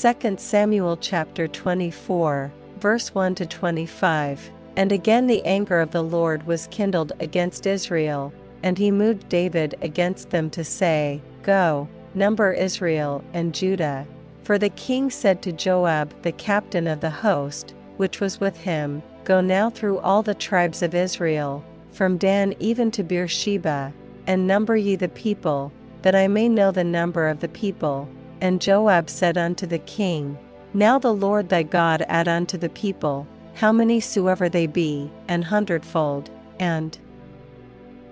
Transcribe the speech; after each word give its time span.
2 0.00 0.36
Samuel 0.38 0.96
chapter 0.96 1.48
24, 1.48 2.52
verse 2.78 3.12
1 3.16 3.34
to 3.34 3.44
25. 3.46 4.48
And 4.76 4.92
again 4.92 5.26
the 5.26 5.44
anger 5.44 5.80
of 5.80 5.90
the 5.90 6.04
Lord 6.04 6.46
was 6.46 6.68
kindled 6.68 7.10
against 7.18 7.66
Israel, 7.66 8.32
and 8.62 8.78
he 8.78 8.92
moved 8.92 9.28
David 9.28 9.74
against 9.82 10.30
them 10.30 10.50
to 10.50 10.62
say, 10.62 11.20
Go, 11.42 11.88
number 12.14 12.52
Israel 12.52 13.24
and 13.32 13.52
Judah. 13.52 14.06
For 14.44 14.56
the 14.56 14.68
king 14.68 15.10
said 15.10 15.42
to 15.42 15.50
Joab 15.50 16.14
the 16.22 16.30
captain 16.30 16.86
of 16.86 17.00
the 17.00 17.10
host, 17.10 17.74
which 17.96 18.20
was 18.20 18.38
with 18.38 18.56
him, 18.56 19.02
Go 19.24 19.40
now 19.40 19.68
through 19.68 19.98
all 19.98 20.22
the 20.22 20.32
tribes 20.32 20.80
of 20.80 20.94
Israel, 20.94 21.64
from 21.90 22.18
Dan 22.18 22.54
even 22.60 22.92
to 22.92 23.02
Beersheba, 23.02 23.92
and 24.28 24.46
number 24.46 24.76
ye 24.76 24.94
the 24.94 25.08
people, 25.08 25.72
that 26.02 26.14
I 26.14 26.28
may 26.28 26.48
know 26.48 26.70
the 26.70 26.84
number 26.84 27.26
of 27.26 27.40
the 27.40 27.48
people. 27.48 28.08
And 28.40 28.60
Joab 28.60 29.10
said 29.10 29.36
unto 29.36 29.66
the 29.66 29.80
king, 29.80 30.38
Now 30.72 30.98
the 30.98 31.14
Lord 31.14 31.48
thy 31.48 31.62
God 31.62 32.04
add 32.08 32.28
unto 32.28 32.56
the 32.56 32.68
people, 32.68 33.26
how 33.54 33.72
many 33.72 34.00
soever 34.00 34.48
they 34.48 34.66
be, 34.66 35.10
an 35.26 35.42
hundredfold, 35.42 36.30
and 36.60 36.96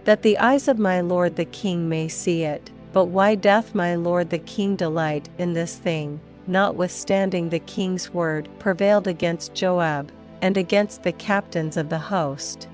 that 0.04 0.22
the 0.22 0.38
eyes 0.38 0.68
of 0.68 0.78
my 0.78 1.00
lord 1.00 1.36
the 1.36 1.44
king 1.44 1.88
may 1.88 2.08
see 2.08 2.42
it. 2.42 2.70
But 2.92 3.06
why 3.06 3.34
doth 3.34 3.74
my 3.74 3.94
lord 3.94 4.30
the 4.30 4.38
king 4.38 4.76
delight 4.76 5.28
in 5.38 5.52
this 5.52 5.76
thing? 5.76 6.20
Notwithstanding 6.46 7.48
the 7.48 7.58
king's 7.58 8.14
word 8.14 8.48
prevailed 8.58 9.06
against 9.06 9.54
Joab, 9.54 10.12
and 10.40 10.56
against 10.56 11.02
the 11.02 11.12
captains 11.12 11.76
of 11.76 11.88
the 11.88 11.98
host. 11.98 12.68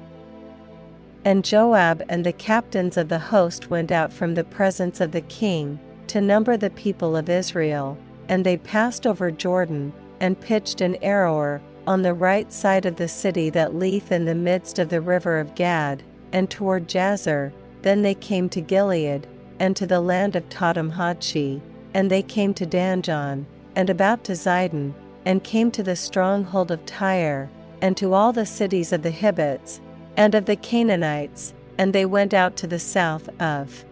And 1.25 1.45
Joab 1.45 2.03
and 2.09 2.25
the 2.25 2.33
captains 2.33 2.97
of 2.97 3.09
the 3.09 3.19
host 3.19 3.71
went 3.71 3.93
out 3.93 4.13
from 4.13 4.35
the 4.35 4.45
presence 4.45 5.01
of 5.01 5.13
the 5.13 5.21
king, 5.23 5.79
to 6.09 6.21
number 6.21 6.57
the 6.57 6.71
people 6.71 7.17
of 7.17 7.29
Israel, 7.29 7.97
and 8.29 8.45
they 8.45 8.57
passed 8.57 9.07
over 9.07 9.31
Jordan, 9.31 9.93
and 10.21 10.41
pitched 10.41 10.81
an 10.81 10.95
Aroer, 11.03 11.61
on 11.87 12.03
the 12.03 12.15
right 12.15 12.53
side 12.53 12.87
of 12.87 12.97
the 12.97 13.09
city 13.09 13.51
that 13.51 13.75
leeth 13.75 14.13
in 14.13 14.25
the 14.25 14.35
midst 14.35 14.79
of 14.79 14.89
the 14.89 15.01
river 15.01 15.39
of 15.39 15.55
Gad, 15.55 16.03
and 16.33 16.49
toward 16.49 16.89
Jazer, 16.89 17.53
then 17.83 18.03
they 18.03 18.15
came 18.15 18.49
to 18.51 18.61
Gilead, 18.61 19.27
and 19.59 19.75
to 19.77 19.87
the 19.87 20.01
land 20.01 20.37
of 20.37 20.49
Tahtimhodshi, 20.49 21.61
and 21.95 22.11
they 22.11 22.23
came 22.23 22.55
to 22.55 22.67
Danjaan, 22.67 23.45
and 23.75 23.91
about 23.91 24.25
to 24.25 24.33
Zidon, 24.33 24.95
and 25.25 25.43
came 25.45 25.71
to 25.73 25.83
the 25.83 25.97
stronghold 25.97 26.71
of 26.71 26.85
Tyre, 26.87 27.49
and 27.81 27.97
to 27.97 28.15
all 28.15 28.33
the 28.33 28.47
cities 28.47 28.93
of 28.93 29.03
the 29.03 29.11
Hivites, 29.13 29.81
and 30.17 30.35
of 30.35 30.47
the 30.47 30.57
Canaanites, 30.57 31.55
and 31.79 31.93
they 31.93 32.05
went 32.05 32.33
out 32.33 32.57
to 32.57 32.67
the 32.67 32.79
south 32.79 33.29
of 33.41 33.85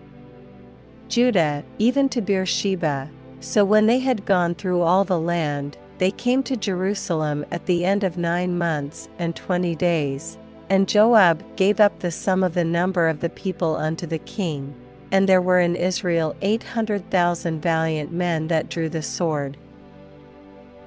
Judah, 1.10 1.64
even 1.78 2.08
to 2.08 2.22
Beersheba. 2.22 3.10
So 3.40 3.64
when 3.64 3.86
they 3.86 3.98
had 3.98 4.24
gone 4.24 4.54
through 4.54 4.82
all 4.82 5.04
the 5.04 5.18
land, 5.18 5.76
they 5.98 6.12
came 6.12 6.42
to 6.44 6.56
Jerusalem 6.56 7.44
at 7.50 7.66
the 7.66 7.84
end 7.84 8.04
of 8.04 8.16
nine 8.16 8.56
months 8.56 9.08
and 9.18 9.36
twenty 9.36 9.74
days. 9.74 10.38
And 10.70 10.88
Joab 10.88 11.44
gave 11.56 11.80
up 11.80 11.98
the 11.98 12.12
sum 12.12 12.44
of 12.44 12.54
the 12.54 12.64
number 12.64 13.08
of 13.08 13.20
the 13.20 13.28
people 13.28 13.74
unto 13.74 14.06
the 14.06 14.20
king. 14.20 14.72
And 15.10 15.28
there 15.28 15.42
were 15.42 15.58
in 15.58 15.74
Israel 15.74 16.36
eight 16.42 16.62
hundred 16.62 17.10
thousand 17.10 17.60
valiant 17.60 18.12
men 18.12 18.46
that 18.46 18.70
drew 18.70 18.88
the 18.88 19.02
sword. 19.02 19.56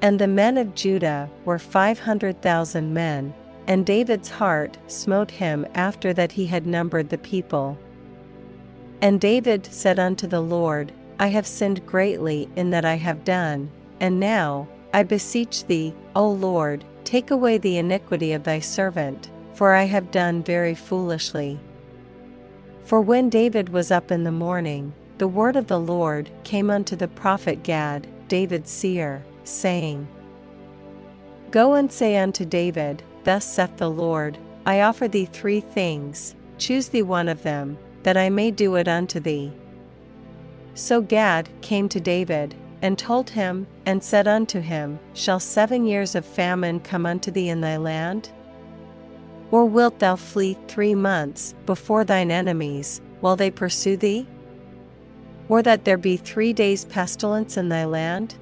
And 0.02 0.18
the 0.18 0.28
men 0.28 0.58
of 0.58 0.74
Judah 0.74 1.30
were 1.44 1.60
five 1.60 2.00
hundred 2.00 2.42
thousand 2.42 2.94
men. 2.94 3.34
And 3.68 3.86
David's 3.86 4.30
heart 4.30 4.78
smote 4.88 5.32
him 5.32 5.66
after 5.76 6.14
that 6.14 6.32
he 6.32 6.46
had 6.46 6.66
numbered 6.66 7.10
the 7.10 7.18
people. 7.18 7.78
And 9.04 9.20
David 9.20 9.66
said 9.70 10.00
unto 10.00 10.28
the 10.28 10.40
Lord, 10.40 10.94
I 11.20 11.28
have 11.28 11.46
sinned 11.46 11.86
greatly 11.86 12.48
in 12.56 12.70
that 12.70 12.86
I 12.86 12.96
have 12.96 13.26
done, 13.26 13.70
and 14.00 14.18
now, 14.18 14.66
I 14.94 15.04
beseech 15.04 15.66
thee, 15.66 15.94
O 16.16 16.30
Lord, 16.32 16.86
take 17.04 17.30
away 17.30 17.58
the 17.58 17.78
iniquity 17.78 18.32
of 18.32 18.46
thy 18.46 18.62
servant, 18.62 19.30
for 19.56 19.74
I 19.74 19.84
have 19.84 20.10
done 20.10 20.42
very 20.42 20.74
foolishly. 20.74 21.60
For 22.86 23.02
when 23.02 23.28
David 23.28 23.68
was 23.68 23.92
up 23.92 24.10
in 24.10 24.24
the 24.24 24.32
morning, 24.32 24.94
the 25.18 25.28
word 25.28 25.58
of 25.58 25.68
the 25.68 25.82
Lord 25.82 26.30
came 26.46 26.70
unto 26.70 26.96
the 26.96 27.10
prophet 27.10 27.62
Gad, 27.62 28.08
David's 28.30 28.72
seer, 28.72 29.22
saying, 29.44 30.08
Go 31.52 31.74
and 31.74 31.92
say 31.92 32.16
unto 32.16 32.46
David, 32.46 33.04
Thus 33.26 33.44
saith 33.44 33.76
the 33.76 33.92
Lord, 33.92 34.38
I 34.66 34.80
offer 34.80 35.10
thee 35.10 35.26
three 35.26 35.60
things, 35.60 36.36
choose 36.58 36.88
thee 36.88 37.02
one 37.02 37.28
of 37.28 37.44
them, 37.44 37.78
that 38.04 38.18
I 38.18 38.30
may 38.30 38.52
do 38.52 38.76
it 38.76 38.88
unto 38.88 39.20
thee. 39.20 39.52
So 40.76 41.02
Gad 41.02 41.50
came 41.62 41.90
to 41.90 42.00
David, 42.00 42.56
and 42.84 43.00
told 43.00 43.30
him, 43.30 43.66
and 43.86 44.04
said 44.04 44.28
unto 44.28 44.60
him, 44.60 45.00
Shall 45.14 45.40
seven 45.40 45.88
years 45.88 46.16
of 46.16 46.26
famine 46.26 46.82
come 46.82 47.06
unto 47.06 47.32
thee 47.32 47.48
in 47.48 47.62
thy 47.62 47.78
land? 47.78 48.30
Or 49.52 49.66
wilt 49.66 50.00
thou 50.00 50.18
flee 50.18 50.58
three 50.68 50.94
months 50.94 51.56
before 51.66 52.04
thine 52.04 52.30
enemies, 52.30 53.00
while 53.22 53.38
they 53.38 53.50
pursue 53.50 53.96
thee? 53.96 54.28
Or 55.48 55.62
that 55.62 55.86
there 55.86 55.98
be 55.98 56.18
three 56.18 56.52
days' 56.52 56.84
pestilence 56.84 57.56
in 57.56 57.70
thy 57.70 57.86
land? 57.86 58.36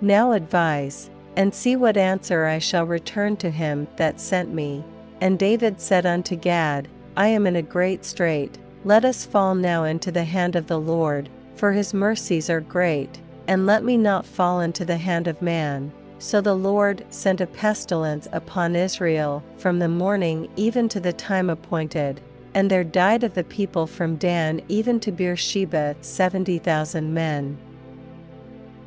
Now 0.00 0.32
advise, 0.32 1.08
and 1.36 1.54
see 1.54 1.76
what 1.76 1.96
answer 1.96 2.46
I 2.46 2.58
shall 2.58 2.84
return 2.84 3.36
to 3.36 3.50
him 3.50 3.86
that 3.94 4.20
sent 4.20 4.52
me. 4.52 4.82
And 5.20 5.38
David 5.38 5.80
said 5.80 6.04
unto 6.04 6.34
Gad, 6.34 6.88
I 7.16 7.28
am 7.28 7.46
in 7.46 7.56
a 7.56 7.62
great 7.62 8.04
strait, 8.04 8.58
let 8.84 9.04
us 9.04 9.26
fall 9.26 9.54
now 9.54 9.84
into 9.84 10.10
the 10.10 10.24
hand 10.24 10.56
of 10.56 10.66
the 10.66 10.80
Lord, 10.80 11.28
for 11.54 11.72
his 11.72 11.92
mercies 11.92 12.48
are 12.48 12.60
great, 12.60 13.20
and 13.46 13.66
let 13.66 13.84
me 13.84 13.96
not 13.96 14.24
fall 14.24 14.60
into 14.60 14.84
the 14.84 14.96
hand 14.96 15.26
of 15.26 15.42
man. 15.42 15.92
So 16.18 16.40
the 16.40 16.54
Lord 16.54 17.04
sent 17.10 17.40
a 17.40 17.46
pestilence 17.46 18.28
upon 18.32 18.76
Israel 18.76 19.42
from 19.56 19.78
the 19.78 19.88
morning 19.88 20.48
even 20.56 20.88
to 20.90 21.00
the 21.00 21.12
time 21.12 21.50
appointed, 21.50 22.20
and 22.54 22.70
there 22.70 22.84
died 22.84 23.24
of 23.24 23.34
the 23.34 23.44
people 23.44 23.86
from 23.86 24.16
Dan 24.16 24.60
even 24.68 25.00
to 25.00 25.12
Beersheba 25.12 25.96
seventy 26.00 26.58
thousand 26.58 27.12
men. 27.14 27.58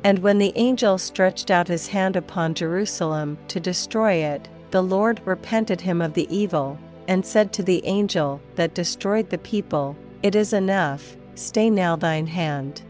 And 0.02 0.18
when 0.18 0.38
the 0.38 0.52
angel 0.54 0.98
stretched 0.98 1.50
out 1.50 1.68
his 1.68 1.88
hand 1.88 2.14
upon 2.14 2.54
Jerusalem 2.54 3.38
to 3.48 3.58
destroy 3.58 4.12
it, 4.12 4.48
the 4.70 4.82
Lord 4.82 5.20
repented 5.24 5.80
him 5.80 6.02
of 6.02 6.14
the 6.14 6.28
evil, 6.34 6.78
and 7.08 7.24
said 7.24 7.52
to 7.52 7.62
the 7.62 7.84
angel 7.86 8.40
that 8.56 8.74
destroyed 8.74 9.30
the 9.30 9.38
people, 9.38 9.96
It 10.22 10.34
is 10.34 10.52
enough, 10.52 11.16
Stay 11.34 11.68
now 11.68 11.96
thine 11.96 12.26
hand. 12.26 12.82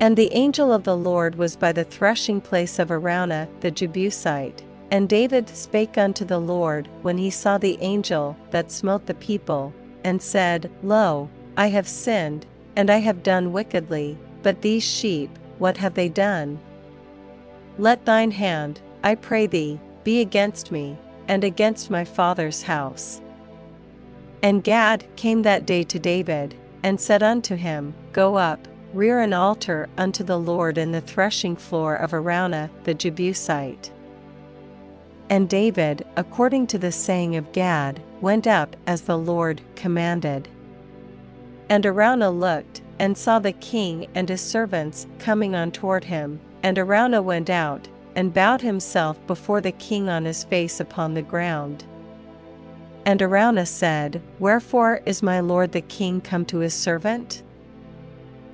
And 0.00 0.16
the 0.16 0.32
angel 0.32 0.72
of 0.72 0.84
the 0.84 0.96
Lord 0.96 1.36
was 1.36 1.56
by 1.56 1.72
the 1.72 1.84
threshing 1.84 2.40
place 2.40 2.78
of 2.78 2.90
Araunah 2.90 3.48
the 3.60 3.70
Jebusite. 3.70 4.62
And 4.90 5.08
David 5.08 5.48
spake 5.48 5.96
unto 5.96 6.24
the 6.24 6.40
Lord 6.40 6.88
when 7.00 7.16
he 7.16 7.30
saw 7.30 7.56
the 7.56 7.78
angel 7.80 8.36
that 8.50 8.70
smote 8.70 9.06
the 9.06 9.14
people, 9.14 9.72
and 10.04 10.20
said, 10.20 10.70
Lo, 10.82 11.30
I 11.56 11.68
have 11.68 11.88
sinned, 11.88 12.44
and 12.76 12.90
I 12.90 12.98
have 12.98 13.22
done 13.22 13.52
wickedly, 13.52 14.18
but 14.42 14.60
these 14.60 14.82
sheep, 14.82 15.30
what 15.58 15.76
have 15.78 15.94
they 15.94 16.08
done? 16.08 16.58
Let 17.78 18.04
thine 18.04 18.32
hand, 18.32 18.80
I 19.02 19.14
pray 19.14 19.46
thee, 19.46 19.80
be 20.04 20.20
against 20.20 20.70
me, 20.72 20.98
and 21.32 21.44
against 21.44 21.90
my 21.90 22.04
father's 22.04 22.60
house. 22.64 23.22
And 24.42 24.62
Gad 24.62 25.06
came 25.16 25.40
that 25.42 25.64
day 25.64 25.82
to 25.84 25.98
David, 25.98 26.54
and 26.82 27.00
said 27.00 27.22
unto 27.22 27.54
him, 27.54 27.94
Go 28.12 28.36
up, 28.36 28.68
rear 28.92 29.18
an 29.18 29.32
altar 29.32 29.88
unto 29.96 30.22
the 30.22 30.38
Lord 30.38 30.76
in 30.76 30.92
the 30.92 31.00
threshing 31.00 31.56
floor 31.56 31.94
of 31.96 32.12
Araunah 32.12 32.68
the 32.84 32.92
Jebusite. 32.92 33.90
And 35.30 35.48
David, 35.48 36.04
according 36.18 36.66
to 36.66 36.78
the 36.78 36.92
saying 36.92 37.36
of 37.36 37.50
Gad, 37.52 38.02
went 38.20 38.46
up 38.46 38.76
as 38.86 39.00
the 39.00 39.16
Lord 39.16 39.62
commanded. 39.74 40.50
And 41.70 41.86
Araunah 41.86 42.38
looked, 42.38 42.82
and 42.98 43.16
saw 43.16 43.38
the 43.38 43.52
king 43.52 44.06
and 44.14 44.28
his 44.28 44.42
servants 44.42 45.06
coming 45.18 45.54
on 45.54 45.70
toward 45.70 46.04
him, 46.04 46.40
and 46.62 46.76
Araunah 46.76 47.22
went 47.22 47.48
out, 47.48 47.88
and 48.16 48.34
bowed 48.34 48.60
himself 48.60 49.24
before 49.26 49.60
the 49.60 49.72
king 49.72 50.08
on 50.08 50.24
his 50.24 50.44
face 50.44 50.80
upon 50.80 51.14
the 51.14 51.22
ground. 51.22 51.84
And 53.04 53.20
Araunah 53.20 53.66
said, 53.66 54.22
Wherefore 54.38 55.00
is 55.06 55.22
my 55.22 55.40
lord 55.40 55.72
the 55.72 55.80
king 55.80 56.20
come 56.20 56.44
to 56.46 56.58
his 56.58 56.74
servant? 56.74 57.42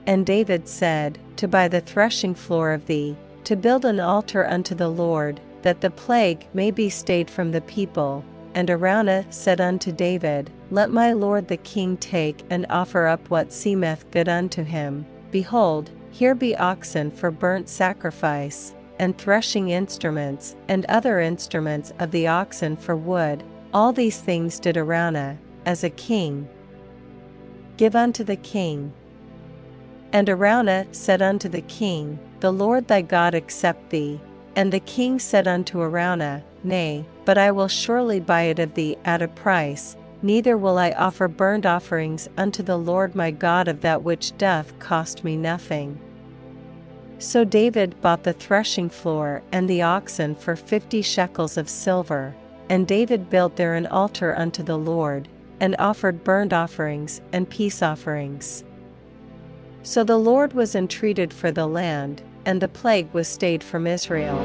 And 0.06 0.24
David 0.24 0.68
said, 0.68 1.18
To 1.36 1.46
buy 1.46 1.68
the 1.68 1.82
threshing 1.82 2.34
floor 2.34 2.72
of 2.72 2.86
thee, 2.86 3.16
to 3.44 3.56
build 3.56 3.84
an 3.84 4.00
altar 4.00 4.46
unto 4.46 4.74
the 4.74 4.88
Lord, 4.88 5.40
that 5.62 5.80
the 5.80 5.90
plague 5.90 6.46
may 6.54 6.70
be 6.70 6.88
stayed 6.88 7.28
from 7.28 7.52
the 7.52 7.60
people. 7.62 8.24
And 8.54 8.70
Araunah 8.70 9.26
said 9.30 9.60
unto 9.60 9.92
David, 9.92 10.50
Let 10.70 10.90
my 10.90 11.12
lord 11.12 11.48
the 11.48 11.58
king 11.58 11.96
take 11.98 12.42
and 12.48 12.64
offer 12.70 13.06
up 13.06 13.28
what 13.28 13.52
seemeth 13.52 14.10
good 14.10 14.28
unto 14.28 14.62
him. 14.62 15.04
Behold, 15.30 15.90
here 16.10 16.34
be 16.34 16.56
oxen 16.56 17.10
for 17.10 17.30
burnt 17.30 17.68
sacrifice, 17.68 18.74
and 18.98 19.16
threshing 19.16 19.70
instruments, 19.70 20.56
and 20.68 20.84
other 20.86 21.20
instruments 21.20 21.92
of 21.98 22.10
the 22.10 22.26
oxen 22.26 22.76
for 22.76 22.96
wood, 22.96 23.42
all 23.72 23.92
these 23.92 24.20
things 24.20 24.58
did 24.58 24.76
Araunah, 24.76 25.36
as 25.66 25.84
a 25.84 25.90
king, 25.90 26.48
give 27.76 27.94
unto 27.94 28.24
the 28.24 28.36
king. 28.36 28.92
And 30.12 30.28
Araunah 30.28 30.86
said 30.92 31.22
unto 31.22 31.48
the 31.48 31.62
king, 31.62 32.18
the 32.40 32.52
Lord 32.52 32.86
thy 32.88 33.02
God 33.02 33.34
accept 33.34 33.90
thee. 33.90 34.20
And 34.56 34.72
the 34.72 34.80
king 34.80 35.18
said 35.18 35.46
unto 35.46 35.80
Araunah, 35.80 36.42
Nay, 36.64 37.04
but 37.24 37.38
I 37.38 37.50
will 37.50 37.68
surely 37.68 38.20
buy 38.20 38.42
it 38.42 38.58
of 38.58 38.74
thee 38.74 38.96
at 39.04 39.22
a 39.22 39.28
price, 39.28 39.96
neither 40.22 40.56
will 40.56 40.78
I 40.78 40.90
offer 40.92 41.28
burnt 41.28 41.64
offerings 41.64 42.28
unto 42.36 42.62
the 42.62 42.78
Lord 42.78 43.14
my 43.14 43.30
God 43.30 43.68
of 43.68 43.80
that 43.82 44.02
which 44.02 44.36
doth 44.36 44.76
cost 44.78 45.22
me 45.22 45.36
nothing. 45.36 46.00
So 47.20 47.44
David 47.44 48.00
bought 48.00 48.22
the 48.22 48.32
threshing 48.32 48.88
floor 48.88 49.42
and 49.50 49.68
the 49.68 49.82
oxen 49.82 50.34
for 50.36 50.54
fifty 50.54 51.02
shekels 51.02 51.56
of 51.56 51.68
silver, 51.68 52.34
and 52.68 52.86
David 52.86 53.28
built 53.28 53.56
there 53.56 53.74
an 53.74 53.86
altar 53.88 54.36
unto 54.36 54.62
the 54.62 54.78
Lord, 54.78 55.28
and 55.58 55.74
offered 55.78 56.22
burnt 56.22 56.52
offerings 56.52 57.20
and 57.32 57.50
peace 57.50 57.82
offerings. 57.82 58.62
So 59.82 60.04
the 60.04 60.18
Lord 60.18 60.52
was 60.52 60.76
entreated 60.76 61.32
for 61.32 61.50
the 61.50 61.66
land, 61.66 62.22
and 62.46 62.60
the 62.60 62.68
plague 62.68 63.12
was 63.12 63.26
stayed 63.26 63.64
from 63.64 63.86
Israel. 63.86 64.38